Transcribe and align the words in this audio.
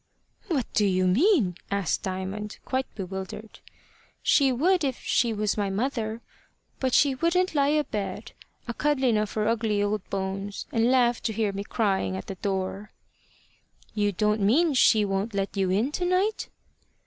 "What 0.47 0.65
do 0.73 0.83
you 0.83 1.05
mean?" 1.05 1.57
asked 1.69 2.01
Diamond, 2.01 2.57
quite 2.65 2.87
bewildered. 2.95 3.59
"She 4.23 4.51
would 4.51 4.83
if 4.83 4.97
she 5.03 5.31
was 5.31 5.57
my 5.59 5.69
mother. 5.69 6.21
But 6.79 6.95
she 6.95 7.13
wouldn't 7.13 7.53
lie 7.53 7.67
abed 7.67 8.31
a 8.67 8.73
cuddlin' 8.73 9.15
of 9.15 9.33
her 9.33 9.47
ugly 9.47 9.83
old 9.83 10.03
bones, 10.09 10.65
and 10.71 10.89
laugh 10.89 11.21
to 11.21 11.33
hear 11.33 11.51
me 11.53 11.63
crying 11.63 12.17
at 12.17 12.25
the 12.25 12.33
door." 12.33 12.93
"You 13.93 14.11
don't 14.11 14.41
mean 14.41 14.73
she 14.73 15.05
won't 15.05 15.35
let 15.35 15.55
you 15.55 15.69
in 15.69 15.91
to 15.91 16.05
night?" 16.05 16.49